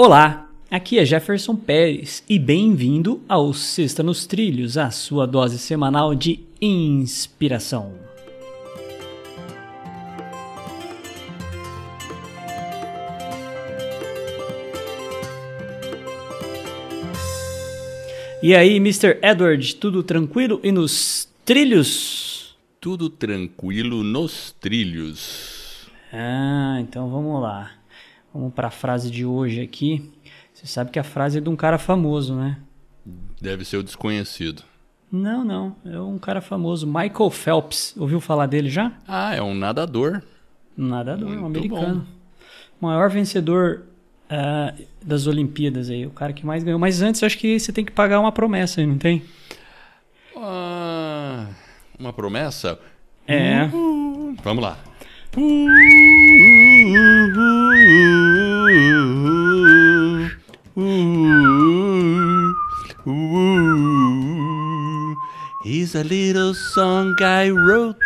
Olá, 0.00 0.48
aqui 0.70 0.96
é 0.96 1.04
Jefferson 1.04 1.56
Pérez 1.56 2.22
e 2.28 2.38
bem-vindo 2.38 3.20
ao 3.28 3.52
Sexta 3.52 4.00
nos 4.00 4.26
Trilhos, 4.26 4.78
a 4.78 4.92
sua 4.92 5.26
dose 5.26 5.58
semanal 5.58 6.14
de 6.14 6.38
inspiração. 6.60 7.94
E 18.40 18.54
aí, 18.54 18.76
Mr. 18.76 19.18
Edward, 19.20 19.74
tudo 19.74 20.04
tranquilo 20.04 20.60
e 20.62 20.70
nos 20.70 21.28
trilhos? 21.44 22.56
Tudo 22.80 23.10
tranquilo 23.10 24.04
nos 24.04 24.52
trilhos. 24.60 25.88
Ah, 26.12 26.78
então 26.80 27.10
vamos 27.10 27.42
lá. 27.42 27.77
Vamos 28.32 28.52
para 28.52 28.68
a 28.68 28.70
frase 28.70 29.10
de 29.10 29.24
hoje 29.24 29.60
aqui. 29.60 30.12
Você 30.52 30.66
sabe 30.66 30.90
que 30.90 30.98
a 30.98 31.04
frase 31.04 31.38
é 31.38 31.40
de 31.40 31.48
um 31.48 31.56
cara 31.56 31.78
famoso, 31.78 32.34
né? 32.34 32.58
Deve 33.40 33.64
ser 33.64 33.76
o 33.76 33.82
desconhecido. 33.82 34.62
Não, 35.10 35.44
não. 35.44 35.76
É 35.84 35.98
um 35.98 36.18
cara 36.18 36.40
famoso, 36.40 36.86
Michael 36.86 37.30
Phelps. 37.30 37.94
Ouviu 37.96 38.20
falar 38.20 38.46
dele 38.46 38.68
já? 38.68 38.92
Ah, 39.06 39.34
é 39.34 39.40
um 39.40 39.54
nadador. 39.54 40.22
Um 40.76 40.86
nadador, 40.86 41.28
Muito 41.28 41.42
um 41.42 41.46
americano. 41.46 42.06
Maior 42.80 43.08
vencedor 43.10 43.84
ah, 44.28 44.74
das 45.02 45.26
Olimpíadas 45.26 45.88
aí, 45.88 46.06
o 46.06 46.10
cara 46.10 46.32
que 46.32 46.44
mais 46.44 46.62
ganhou. 46.62 46.78
Mas 46.78 47.00
antes, 47.00 47.22
acho 47.22 47.38
que 47.38 47.58
você 47.58 47.72
tem 47.72 47.84
que 47.84 47.92
pagar 47.92 48.20
uma 48.20 48.30
promessa 48.30 48.80
aí, 48.80 48.86
não 48.86 48.98
tem? 48.98 49.22
Ah, 50.36 51.46
uma 51.98 52.12
promessa? 52.12 52.78
É. 53.26 53.66
Vamos 54.42 54.62
lá. 54.62 54.78
Here's 55.36 56.47
little 66.08 66.54
song 66.54 67.14
I 67.20 67.50
wrote. 67.50 68.00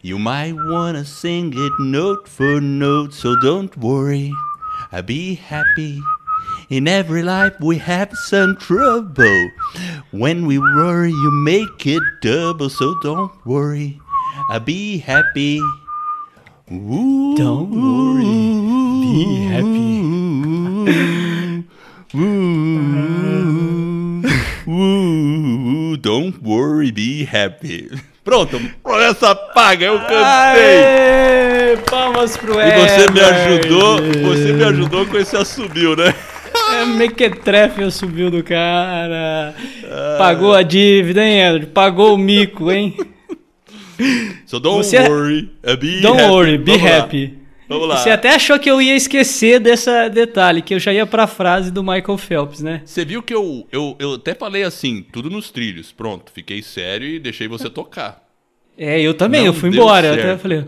You 0.00 0.18
might 0.18 0.54
wanna 0.54 1.04
sing 1.04 1.52
it 1.54 1.72
note 1.78 2.26
for 2.26 2.60
note, 2.60 3.12
so 3.12 3.36
don't 3.40 3.76
worry. 3.76 4.32
I'll 4.90 5.02
be 5.02 5.34
happy. 5.34 6.00
In 6.70 6.88
every 6.88 7.22
life 7.22 7.52
we 7.60 7.76
have 7.78 8.10
some 8.14 8.56
trouble. 8.56 9.50
When 10.10 10.46
we 10.46 10.58
worry, 10.58 11.10
you 11.10 11.30
make 11.30 11.86
it 11.86 12.02
double, 12.22 12.70
so 12.70 12.94
don't 13.02 13.32
worry. 13.44 14.00
I'll 14.48 14.60
be 14.60 14.98
happy. 14.98 15.60
Ooh, 16.72 17.36
Don't 17.36 17.68
worry, 17.70 18.24
be 19.04 19.44
happy. 19.52 20.00
Ooh, 22.14 23.13
don't 26.04 26.38
worry, 26.44 26.92
be 26.92 27.24
happy. 27.24 27.90
Pronto, 28.22 28.60
essa 29.00 29.34
paga, 29.34 29.86
eu 29.86 29.98
cantei. 29.98 30.16
Aê, 30.16 31.76
palmas 31.90 32.36
pro 32.36 32.60
E 32.60 32.70
você 32.72 33.10
me 33.10 33.20
ajudou, 33.20 33.96
você 34.22 34.52
me 34.52 34.64
ajudou 34.64 35.06
com 35.06 35.16
esse 35.18 35.36
assobio, 35.36 35.96
né? 35.96 36.14
É, 36.80 36.84
mequetrefe 36.86 37.82
subiu 37.90 38.30
do 38.30 38.42
cara. 38.42 39.54
Pagou 40.18 40.54
a 40.54 40.62
dívida, 40.62 41.22
hein, 41.22 41.40
Edward? 41.40 41.66
Pagou 41.66 42.14
o 42.14 42.18
mico, 42.18 42.70
hein? 42.70 42.96
So 44.46 44.58
don't 44.58 44.84
Você- 44.84 45.08
worry, 45.08 45.50
uh, 45.66 45.76
be 45.76 46.00
Don't 46.00 46.20
happy. 46.20 46.30
worry, 46.32 46.58
be 46.58 46.72
Vamos 46.72 46.90
lá. 46.90 46.98
Vamos 47.68 47.88
lá. 47.88 47.96
Você 47.96 48.10
até 48.10 48.34
achou 48.34 48.58
que 48.58 48.70
eu 48.70 48.80
ia 48.80 48.94
esquecer 48.94 49.58
dessa 49.58 50.08
detalhe, 50.08 50.60
que 50.60 50.74
eu 50.74 50.78
já 50.78 50.92
ia 50.92 51.06
pra 51.06 51.26
frase 51.26 51.70
do 51.70 51.82
Michael 51.82 52.18
Phelps, 52.18 52.60
né? 52.60 52.82
Você 52.84 53.04
viu 53.04 53.22
que 53.22 53.34
eu, 53.34 53.66
eu, 53.72 53.96
eu 53.98 54.14
até 54.14 54.34
falei 54.34 54.62
assim, 54.62 55.04
tudo 55.12 55.30
nos 55.30 55.50
trilhos. 55.50 55.90
Pronto, 55.90 56.30
fiquei 56.32 56.62
sério 56.62 57.08
e 57.08 57.18
deixei 57.18 57.48
você 57.48 57.70
tocar. 57.70 58.22
É, 58.76 59.00
eu 59.00 59.14
também, 59.14 59.42
Não 59.42 59.46
eu 59.48 59.54
fui 59.54 59.70
embora. 59.70 60.08
Eu 60.08 60.12
até 60.14 60.22
certo. 60.22 60.40
falei, 60.40 60.64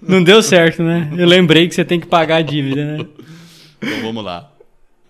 não 0.00 0.22
deu 0.24 0.42
certo, 0.42 0.82
né? 0.82 1.12
Eu 1.16 1.26
lembrei 1.26 1.68
que 1.68 1.74
você 1.74 1.84
tem 1.84 2.00
que 2.00 2.06
pagar 2.06 2.36
a 2.36 2.42
dívida, 2.42 2.84
né? 2.84 3.06
Então 3.84 4.00
vamos 4.00 4.24
lá. 4.24 4.48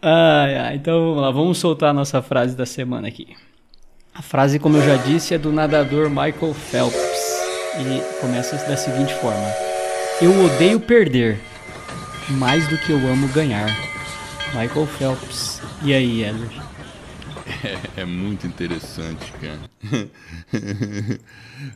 Ai, 0.01 0.57
ai, 0.57 0.77
então 0.77 0.99
vamos 0.99 1.21
lá, 1.23 1.31
vamos 1.31 1.59
soltar 1.59 1.91
a 1.91 1.93
nossa 1.93 2.23
frase 2.23 2.57
da 2.57 2.65
semana 2.65 3.07
aqui. 3.07 3.29
A 4.15 4.23
frase, 4.23 4.59
como 4.59 4.79
eu 4.79 4.83
já 4.83 4.97
disse, 4.97 5.35
é 5.35 5.39
do 5.39 5.53
nadador 5.53 6.09
Michael 6.09 6.55
Phelps 6.55 7.43
e 7.79 8.21
começa 8.21 8.57
da 8.67 8.77
seguinte 8.79 9.13
forma: 9.15 9.47
Eu 10.23 10.45
odeio 10.45 10.79
perder 10.79 11.41
mais 12.31 12.69
do 12.69 12.79
que 12.79 12.93
eu 12.93 12.99
amo 13.09 13.27
ganhar. 13.33 13.67
Michael 14.55 14.87
Phelps. 14.87 15.61
E 15.83 15.93
aí, 15.93 16.23
Edward? 16.23 16.63
É 17.97 18.05
muito 18.05 18.47
interessante, 18.47 19.33
cara. 19.33 19.59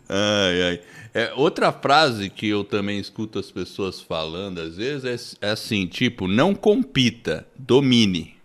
ai, 0.09 0.63
ai. 0.63 0.81
É, 1.13 1.33
outra 1.35 1.73
frase 1.73 2.31
que 2.31 2.49
eu 2.49 2.63
também 2.63 3.01
escuto 3.01 3.39
as 3.39 3.51
pessoas 3.51 4.01
falando 4.01 4.61
às 4.61 4.77
vezes 4.77 5.35
é, 5.43 5.49
é 5.49 5.51
assim, 5.51 5.87
tipo, 5.87 6.29
não 6.29 6.55
compita, 6.55 7.47
domine. 7.57 8.36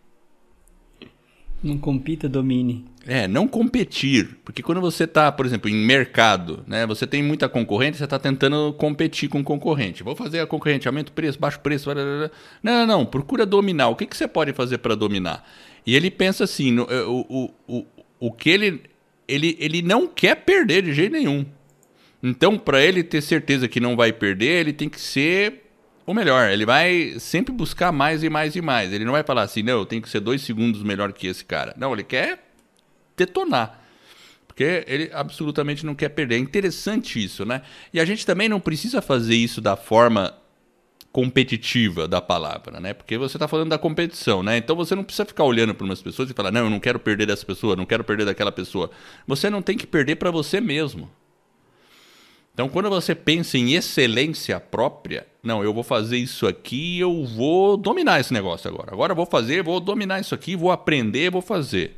Não 1.63 1.77
compita, 1.77 2.27
domine. 2.27 2.85
É, 3.05 3.27
não 3.27 3.47
competir. 3.47 4.37
Porque 4.43 4.63
quando 4.63 4.81
você 4.81 5.03
está, 5.03 5.31
por 5.31 5.45
exemplo, 5.45 5.69
em 5.69 5.75
mercado, 5.75 6.63
né? 6.67 6.85
Você 6.87 7.05
tem 7.05 7.21
muita 7.21 7.47
concorrente, 7.47 7.97
você 7.97 8.03
está 8.03 8.17
tentando 8.17 8.73
competir 8.73 9.29
com 9.29 9.39
o 9.39 9.43
concorrente. 9.43 10.03
Vou 10.03 10.15
fazer 10.15 10.39
a 10.39 10.47
concorrente, 10.47 10.87
aumento 10.87 11.09
o 11.09 11.13
preço, 11.13 11.39
baixo 11.39 11.59
preço. 11.59 11.85
blá, 11.91 12.03
Não, 12.03 12.29
não, 12.63 12.87
não. 12.87 13.05
Procura 13.05 13.45
dominar. 13.45 13.89
O 13.89 13.95
que, 13.95 14.05
que 14.05 14.17
você 14.17 14.27
pode 14.27 14.53
fazer 14.53 14.79
para 14.79 14.95
dominar? 14.95 15.47
E 15.85 15.95
ele 15.95 16.09
pensa 16.11 16.43
assim, 16.43 16.71
no- 16.71 16.87
é, 16.89 17.03
o, 17.03 17.25
o, 17.29 17.51
o, 17.79 17.85
o 18.19 18.31
que 18.31 18.49
ele, 18.49 18.81
ele. 19.27 19.55
Ele 19.59 19.81
não 19.81 20.07
quer 20.07 20.35
perder 20.35 20.83
de 20.83 20.93
jeito 20.93 21.11
nenhum. 21.13 21.45
Então, 22.23 22.57
para 22.57 22.83
ele 22.83 23.03
ter 23.03 23.21
certeza 23.21 23.67
que 23.67 23.79
não 23.79 23.95
vai 23.95 24.13
perder, 24.13 24.59
ele 24.61 24.73
tem 24.73 24.87
que 24.89 24.99
ser 25.01 25.70
o 26.11 26.15
melhor. 26.15 26.49
Ele 26.49 26.65
vai 26.65 27.15
sempre 27.19 27.53
buscar 27.53 27.91
mais 27.91 28.23
e 28.23 28.29
mais 28.29 28.55
e 28.55 28.61
mais. 28.61 28.91
Ele 28.91 29.05
não 29.05 29.13
vai 29.13 29.23
falar 29.23 29.43
assim, 29.43 29.63
não, 29.63 29.79
eu 29.79 29.85
tenho 29.85 30.01
que 30.01 30.09
ser 30.09 30.19
dois 30.19 30.41
segundos 30.41 30.83
melhor 30.83 31.11
que 31.13 31.27
esse 31.27 31.43
cara. 31.43 31.73
Não, 31.77 31.93
ele 31.93 32.03
quer 32.03 32.51
detonar. 33.17 33.79
Porque 34.47 34.83
ele 34.85 35.09
absolutamente 35.13 35.85
não 35.85 35.95
quer 35.95 36.09
perder. 36.09 36.35
É 36.35 36.37
interessante 36.37 37.23
isso, 37.23 37.45
né? 37.45 37.61
E 37.93 37.99
a 37.99 38.05
gente 38.05 38.25
também 38.25 38.49
não 38.49 38.59
precisa 38.59 39.01
fazer 39.01 39.35
isso 39.35 39.61
da 39.61 39.75
forma 39.75 40.35
competitiva 41.11 42.07
da 42.07 42.21
palavra, 42.21 42.79
né? 42.79 42.93
Porque 42.93 43.17
você 43.17 43.37
está 43.37 43.47
falando 43.47 43.69
da 43.69 43.77
competição, 43.77 44.41
né? 44.41 44.57
Então 44.57 44.75
você 44.75 44.95
não 44.95 45.03
precisa 45.03 45.25
ficar 45.25 45.43
olhando 45.43 45.73
para 45.73 45.85
umas 45.85 46.01
pessoas 46.01 46.29
e 46.29 46.33
falar, 46.33 46.51
não, 46.51 46.65
eu 46.65 46.69
não 46.69 46.79
quero 46.79 46.99
perder 46.99 47.25
dessa 47.25 47.45
pessoa, 47.45 47.75
não 47.75 47.85
quero 47.85 48.03
perder 48.03 48.25
daquela 48.25 48.51
pessoa. 48.51 48.89
Você 49.27 49.49
não 49.49 49.61
tem 49.61 49.77
que 49.77 49.87
perder 49.87 50.15
para 50.15 50.31
você 50.31 50.61
mesmo. 50.61 51.09
Então, 52.53 52.69
quando 52.69 52.89
você 52.89 53.15
pensa 53.15 53.57
em 53.57 53.73
excelência 53.73 54.59
própria, 54.59 55.25
não, 55.43 55.63
eu 55.63 55.73
vou 55.73 55.83
fazer 55.83 56.17
isso 56.17 56.45
aqui, 56.47 56.99
eu 56.99 57.25
vou 57.25 57.75
dominar 57.77 58.19
esse 58.19 58.33
negócio 58.33 58.69
agora. 58.69 58.91
Agora 58.91 59.11
eu 59.11 59.15
vou 59.15 59.25
fazer, 59.25 59.63
vou 59.63 59.79
dominar 59.79 60.19
isso 60.19 60.35
aqui, 60.35 60.55
vou 60.55 60.71
aprender, 60.71 61.31
vou 61.31 61.41
fazer. 61.41 61.97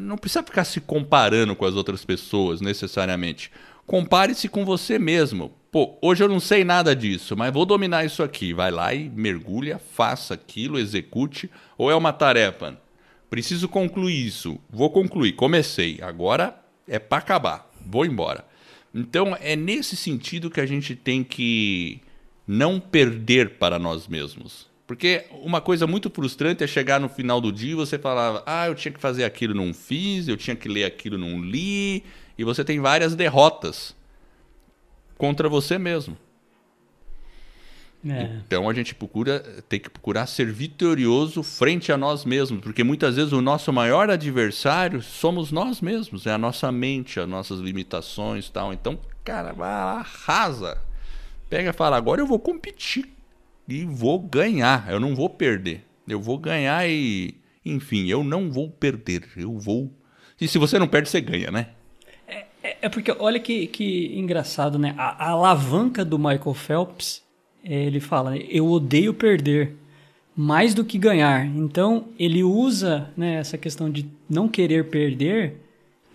Não- 0.00 0.16
precisa 0.16 0.42
ficar 0.42 0.64
se 0.64 0.80
comparando 0.80 1.56
com 1.56 1.64
as 1.64 1.74
outras 1.74 2.04
pessoas 2.04 2.60
necessariamente. 2.60 3.50
Compare-se 3.86 4.48
com 4.48 4.64
você 4.64 4.98
mesmo. 4.98 5.52
Pô, 5.72 5.98
hoje 6.00 6.22
eu 6.22 6.28
não 6.28 6.40
sei 6.40 6.64
nada 6.64 6.94
disso, 6.94 7.36
mas 7.36 7.52
vou 7.52 7.66
dominar 7.66 8.04
isso 8.04 8.22
aqui. 8.22 8.52
Vai 8.52 8.70
lá 8.70 8.94
e 8.94 9.08
mergulha, 9.08 9.78
faça 9.92 10.34
aquilo, 10.34 10.78
execute. 10.78 11.50
Ou 11.76 11.90
é 11.90 11.94
uma 11.94 12.12
tarefa? 12.12 12.78
Preciso 13.28 13.68
concluir 13.68 14.26
isso. 14.26 14.58
Vou 14.70 14.90
concluir. 14.90 15.32
Comecei. 15.32 15.98
Agora 16.00 16.58
é 16.86 16.98
para 16.98 17.18
acabar. 17.18 17.70
Vou 17.84 18.06
embora. 18.06 18.44
Então 18.94 19.36
é 19.40 19.54
nesse 19.56 19.96
sentido 19.96 20.50
que 20.50 20.60
a 20.60 20.66
gente 20.66 20.94
tem 20.96 21.22
que 21.22 22.00
não 22.46 22.78
perder 22.78 23.58
para 23.58 23.78
nós 23.78 24.06
mesmos. 24.06 24.66
Porque 24.86 25.24
uma 25.42 25.60
coisa 25.60 25.86
muito 25.86 26.08
frustrante 26.08 26.62
é 26.62 26.66
chegar 26.66 27.00
no 27.00 27.08
final 27.08 27.40
do 27.40 27.50
dia 27.50 27.72
e 27.72 27.74
você 27.74 27.98
falar: 27.98 28.42
ah, 28.46 28.68
eu 28.68 28.74
tinha 28.74 28.92
que 28.92 29.00
fazer 29.00 29.24
aquilo, 29.24 29.52
não 29.52 29.74
fiz, 29.74 30.28
eu 30.28 30.36
tinha 30.36 30.54
que 30.54 30.68
ler 30.68 30.84
aquilo, 30.84 31.18
não 31.18 31.40
li. 31.40 32.04
E 32.38 32.44
você 32.44 32.64
tem 32.64 32.78
várias 32.78 33.14
derrotas 33.14 33.96
contra 35.18 35.48
você 35.48 35.76
mesmo. 35.76 36.16
É. 38.08 38.38
Então 38.46 38.68
a 38.68 38.74
gente 38.74 38.94
procura, 38.94 39.40
tem 39.68 39.80
que 39.80 39.90
procurar 39.90 40.26
ser 40.26 40.52
vitorioso 40.52 41.42
frente 41.42 41.90
a 41.90 41.96
nós 41.96 42.24
mesmos, 42.24 42.60
porque 42.60 42.84
muitas 42.84 43.16
vezes 43.16 43.32
o 43.32 43.40
nosso 43.40 43.72
maior 43.72 44.08
adversário 44.10 45.02
somos 45.02 45.50
nós 45.50 45.80
mesmos, 45.80 46.24
é 46.26 46.32
a 46.32 46.38
nossa 46.38 46.70
mente, 46.70 47.18
as 47.18 47.28
nossas 47.28 47.58
limitações, 47.58 48.46
e 48.46 48.52
tal. 48.52 48.72
Então, 48.72 48.96
cara, 49.24 49.50
arrasa. 49.60 50.78
Pega 51.48 51.70
e 51.70 51.72
fala: 51.72 51.96
"Agora 51.96 52.20
eu 52.20 52.26
vou 52.26 52.38
competir 52.38 53.08
e 53.68 53.84
vou 53.84 54.18
ganhar, 54.18 54.90
eu 54.90 55.00
não 55.00 55.14
vou 55.14 55.28
perder. 55.28 55.84
Eu 56.08 56.20
vou 56.20 56.38
ganhar 56.38 56.88
e, 56.88 57.34
enfim, 57.64 58.08
eu 58.08 58.22
não 58.22 58.50
vou 58.50 58.70
perder. 58.70 59.24
Eu 59.36 59.58
vou 59.58 59.90
E 60.40 60.46
se 60.46 60.58
você 60.58 60.78
não 60.78 60.86
perde, 60.86 61.08
você 61.08 61.20
ganha, 61.20 61.50
né? 61.50 61.68
É, 62.62 62.76
é 62.82 62.88
porque, 62.88 63.10
olha 63.18 63.40
que, 63.40 63.66
que 63.68 64.18
engraçado, 64.18 64.78
né? 64.78 64.94
A, 64.98 65.26
a 65.26 65.30
alavanca 65.30 66.04
do 66.04 66.18
Michael 66.18 66.54
Phelps, 66.54 67.22
é, 67.64 67.84
ele 67.84 68.00
fala, 68.00 68.32
né, 68.32 68.44
eu 68.48 68.66
odeio 68.66 69.14
perder 69.14 69.74
mais 70.36 70.74
do 70.74 70.84
que 70.84 70.98
ganhar. 70.98 71.46
Então, 71.46 72.08
ele 72.18 72.42
usa 72.42 73.10
né, 73.16 73.36
essa 73.36 73.56
questão 73.56 73.90
de 73.90 74.06
não 74.28 74.48
querer 74.48 74.90
perder 74.90 75.60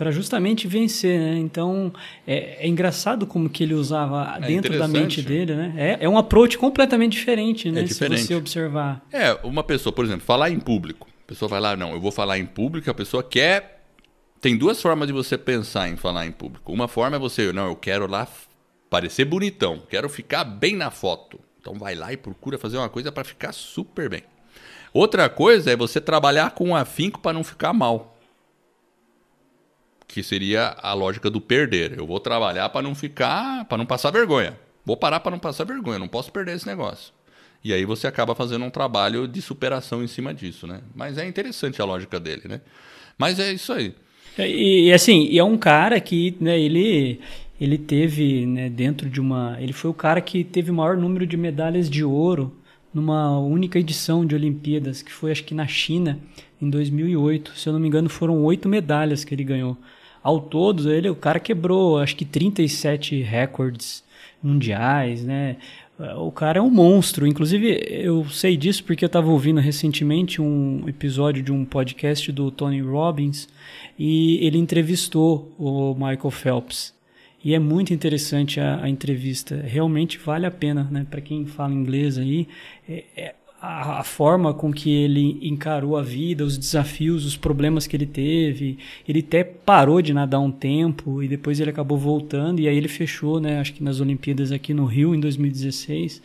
para 0.01 0.09
justamente 0.09 0.67
vencer, 0.67 1.19
né? 1.19 1.37
Então, 1.37 1.93
é, 2.25 2.65
é, 2.65 2.67
engraçado 2.67 3.27
como 3.27 3.47
que 3.47 3.61
ele 3.61 3.75
usava 3.75 4.35
é 4.41 4.47
dentro 4.47 4.75
da 4.75 4.87
mente 4.87 5.21
dele, 5.21 5.53
né? 5.53 5.73
É, 5.77 6.05
é 6.05 6.09
um 6.09 6.17
approach 6.17 6.57
completamente 6.57 7.11
diferente, 7.11 7.69
né? 7.69 7.81
É 7.81 7.83
diferente. 7.83 8.21
Se 8.21 8.27
você 8.29 8.33
observar. 8.33 9.05
É, 9.11 9.31
uma 9.43 9.63
pessoa, 9.63 9.93
por 9.93 10.03
exemplo, 10.03 10.25
falar 10.25 10.49
em 10.49 10.59
público. 10.59 11.07
A 11.23 11.27
pessoa 11.27 11.47
vai 11.47 11.61
lá, 11.61 11.75
não, 11.75 11.91
eu 11.93 12.01
vou 12.01 12.11
falar 12.11 12.39
em 12.39 12.47
público, 12.47 12.89
a 12.89 12.95
pessoa 12.95 13.21
quer... 13.21 13.85
Tem 14.41 14.57
duas 14.57 14.81
formas 14.81 15.05
de 15.05 15.13
você 15.13 15.37
pensar 15.37 15.87
em 15.87 15.95
falar 15.95 16.25
em 16.25 16.31
público. 16.31 16.73
Uma 16.73 16.87
forma 16.87 17.17
é 17.17 17.19
você, 17.19 17.53
não, 17.53 17.67
eu 17.67 17.75
quero 17.75 18.07
lá 18.07 18.27
parecer 18.89 19.23
bonitão, 19.25 19.83
quero 19.87 20.09
ficar 20.09 20.43
bem 20.43 20.75
na 20.75 20.89
foto. 20.89 21.39
Então 21.59 21.75
vai 21.75 21.93
lá 21.93 22.11
e 22.11 22.17
procura 22.17 22.57
fazer 22.57 22.77
uma 22.77 22.89
coisa 22.89 23.11
para 23.11 23.23
ficar 23.23 23.51
super 23.51 24.09
bem. 24.09 24.23
Outra 24.91 25.29
coisa 25.29 25.69
é 25.71 25.75
você 25.75 26.01
trabalhar 26.01 26.55
com 26.55 26.75
afinco 26.75 27.19
para 27.19 27.33
não 27.33 27.43
ficar 27.43 27.71
mal. 27.71 28.10
Que 30.13 30.21
seria 30.21 30.75
a 30.81 30.93
lógica 30.93 31.29
do 31.29 31.39
perder. 31.39 31.97
Eu 31.97 32.05
vou 32.05 32.19
trabalhar 32.19 32.69
para 32.69 32.81
não 32.81 32.93
ficar, 32.93 33.65
para 33.65 33.77
não 33.77 33.85
passar 33.85 34.11
vergonha. 34.11 34.57
Vou 34.85 34.97
parar 34.97 35.19
para 35.19 35.31
não 35.31 35.39
passar 35.39 35.63
vergonha, 35.63 35.99
não 35.99 36.07
posso 36.07 36.31
perder 36.31 36.55
esse 36.55 36.65
negócio. 36.65 37.13
E 37.63 37.71
aí 37.73 37.85
você 37.85 38.07
acaba 38.07 38.33
fazendo 38.33 38.65
um 38.65 38.69
trabalho 38.69 39.27
de 39.27 39.41
superação 39.41 40.03
em 40.03 40.07
cima 40.07 40.33
disso, 40.33 40.65
né? 40.65 40.81
Mas 40.95 41.17
é 41.17 41.27
interessante 41.27 41.81
a 41.81 41.85
lógica 41.85 42.19
dele, 42.19 42.43
né? 42.45 42.61
Mas 43.17 43.39
é 43.39 43.53
isso 43.53 43.71
aí. 43.71 43.93
E, 44.37 44.87
e 44.87 44.93
assim, 44.93 45.37
é 45.37 45.43
um 45.43 45.57
cara 45.57 45.99
que, 45.99 46.35
né, 46.39 46.59
ele 46.59 47.19
ele 47.61 47.77
teve, 47.77 48.43
né, 48.47 48.69
dentro 48.69 49.07
de 49.07 49.21
uma. 49.21 49.55
Ele 49.59 49.71
foi 49.71 49.91
o 49.91 49.93
cara 49.93 50.19
que 50.19 50.43
teve 50.43 50.71
o 50.71 50.73
maior 50.73 50.97
número 50.97 51.27
de 51.27 51.37
medalhas 51.37 51.87
de 51.87 52.03
ouro 52.03 52.51
numa 52.91 53.39
única 53.39 53.77
edição 53.77 54.25
de 54.25 54.33
Olimpíadas, 54.33 55.03
que 55.03 55.11
foi 55.11 55.31
acho 55.31 55.43
que 55.43 55.53
na 55.53 55.67
China, 55.67 56.19
em 56.59 56.67
2008. 56.67 57.55
Se 57.55 57.69
eu 57.69 57.73
não 57.73 57.79
me 57.79 57.87
engano, 57.87 58.09
foram 58.09 58.43
oito 58.43 58.67
medalhas 58.67 59.23
que 59.23 59.35
ele 59.35 59.43
ganhou. 59.43 59.77
Ao 60.23 60.39
todo, 60.39 60.91
ele, 60.91 61.09
o 61.09 61.15
cara 61.15 61.39
quebrou 61.39 61.97
acho 61.97 62.15
que 62.15 62.25
37 62.25 63.21
recordes 63.21 64.03
mundiais, 64.41 65.23
né? 65.23 65.57
O 66.17 66.31
cara 66.31 66.59
é 66.59 66.61
um 66.61 66.69
monstro. 66.69 67.27
Inclusive, 67.27 67.79
eu 67.89 68.27
sei 68.29 68.57
disso 68.57 68.83
porque 68.83 69.05
eu 69.05 69.07
estava 69.07 69.29
ouvindo 69.29 69.59
recentemente 69.59 70.41
um 70.41 70.83
episódio 70.87 71.43
de 71.43 71.51
um 71.51 71.63
podcast 71.63 72.31
do 72.31 72.49
Tony 72.49 72.81
Robbins 72.81 73.47
e 73.97 74.43
ele 74.45 74.57
entrevistou 74.57 75.53
o 75.59 75.93
Michael 75.93 76.31
Phelps. 76.31 76.93
E 77.43 77.55
é 77.55 77.59
muito 77.59 77.93
interessante 77.93 78.59
a, 78.59 78.83
a 78.83 78.89
entrevista. 78.89 79.55
Realmente 79.55 80.17
vale 80.17 80.45
a 80.45 80.51
pena, 80.51 80.87
né? 80.91 81.05
Para 81.09 81.21
quem 81.21 81.45
fala 81.45 81.73
inglês 81.73 82.17
aí, 82.17 82.47
é, 82.87 83.03
é 83.15 83.35
a, 83.61 83.99
a, 83.99 84.03
forma 84.03 84.53
com 84.53 84.73
que 84.73 84.91
ele 84.91 85.37
encarou 85.41 85.95
a 85.95 86.01
vida, 86.01 86.43
os 86.43 86.57
desafios, 86.57 87.25
os 87.25 87.37
problemas 87.37 87.85
que 87.85 87.95
ele 87.95 88.07
teve. 88.07 88.79
Ele 89.07 89.19
até 89.19 89.43
parou 89.43 90.01
de 90.01 90.13
nadar 90.13 90.39
um 90.39 90.51
tempo 90.51 91.21
e 91.21 91.27
depois 91.27 91.59
ele 91.59 91.69
acabou 91.69 91.97
voltando 91.97 92.59
e 92.59 92.67
aí 92.67 92.75
ele 92.75 92.87
fechou, 92.87 93.39
né? 93.39 93.59
Acho 93.59 93.73
que 93.73 93.83
nas 93.83 93.99
Olimpíadas 93.99 94.51
aqui 94.51 94.73
no 94.73 94.85
Rio 94.85 95.13
em 95.13 95.19
2016 95.19 96.21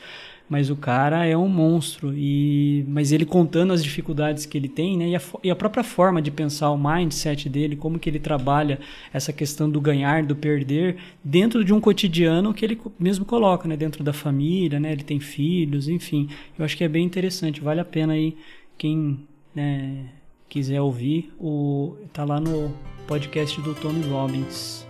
mas 0.49 0.71
o 0.71 0.77
cara 0.77 1.27
é 1.27 1.37
um 1.37 1.49
monstro 1.49 2.15
e 2.15 2.85
mas 2.89 3.13
ele 3.13 3.25
contando 3.25 3.73
as 3.73 3.83
dificuldades 3.83 4.47
que 4.47 4.57
ele 4.57 4.69
tem 4.69 4.97
né 4.97 5.09
e 5.09 5.17
a, 5.17 5.21
e 5.43 5.51
a, 5.51 5.57
própria 5.57 5.83
forma 5.83 6.23
de 6.23 6.31
pensar 6.31 6.71
o 6.71 6.79
mindset 6.79 7.49
dele 7.49 7.77
como 7.77 7.99
que 7.99 8.09
ele 8.09 8.21
trabalha 8.21 8.79
essa 9.13 9.33
questão 9.33 9.69
do 9.69 9.81
ganhar 9.81 10.23
do 10.23 10.37
perder 10.37 10.97
dentro 11.23 11.65
de 11.65 11.73
um 11.73 11.81
cotidiano 11.81 12.55
que 12.55 12.65
ele 12.65 12.81
mesmo 12.99 13.25
coloca 13.25 13.67
né 13.67 13.77
dentro 13.77 14.05
da 14.05 14.13
família 14.13 14.79
né 14.79 14.93
ele 14.93 15.03
tem 15.03 15.21
filhos 15.21 15.89
enfim. 15.89 16.29
Eu 16.59 16.65
acho 16.65 16.77
que 16.77 16.85
é 16.85 16.89
bem 16.89 17.05
interessante 17.05 17.61
vale 17.61 17.81
a 17.81 17.85
pena 17.85 18.13
aí 18.13 18.37
quem 18.79 19.27
né, 19.55 20.07
quiser 20.49 20.81
ouvir 20.81 21.33
o 21.41 21.97
tá 22.13 22.25
lá 22.25 22.39
no 22.39 22.73
podcast 23.07 23.61
do 23.61 23.75
Tony 23.75 24.03
Robbins 24.09 24.86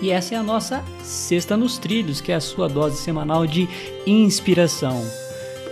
e 0.00 0.10
essa 0.10 0.34
é 0.34 0.38
a 0.38 0.42
nossa 0.42 0.84
Sexta 1.02 1.56
nos 1.56 1.78
Trilhos, 1.78 2.20
que 2.20 2.32
é 2.32 2.34
a 2.34 2.40
sua 2.40 2.68
dose 2.68 2.98
semanal 2.98 3.46
de 3.46 3.68
inspiração. 4.06 5.02